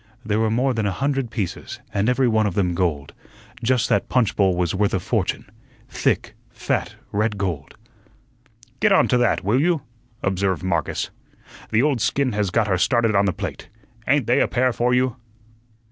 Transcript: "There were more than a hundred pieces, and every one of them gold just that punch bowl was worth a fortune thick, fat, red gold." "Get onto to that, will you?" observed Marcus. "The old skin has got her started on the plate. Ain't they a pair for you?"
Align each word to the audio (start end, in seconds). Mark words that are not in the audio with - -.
"There 0.25 0.39
were 0.39 0.49
more 0.49 0.73
than 0.73 0.87
a 0.87 0.91
hundred 0.91 1.29
pieces, 1.29 1.79
and 1.93 2.09
every 2.09 2.27
one 2.27 2.47
of 2.47 2.55
them 2.55 2.73
gold 2.73 3.13
just 3.61 3.87
that 3.89 4.09
punch 4.09 4.35
bowl 4.35 4.55
was 4.55 4.73
worth 4.73 4.95
a 4.95 4.99
fortune 4.99 5.47
thick, 5.89 6.33
fat, 6.49 6.95
red 7.11 7.37
gold." 7.37 7.75
"Get 8.79 8.91
onto 8.91 9.09
to 9.17 9.21
that, 9.21 9.43
will 9.43 9.61
you?" 9.61 9.83
observed 10.23 10.63
Marcus. 10.63 11.11
"The 11.69 11.83
old 11.83 12.01
skin 12.01 12.31
has 12.31 12.49
got 12.49 12.65
her 12.65 12.79
started 12.79 13.13
on 13.15 13.25
the 13.25 13.31
plate. 13.31 13.69
Ain't 14.07 14.25
they 14.25 14.41
a 14.41 14.47
pair 14.47 14.73
for 14.73 14.91
you?" 14.91 15.17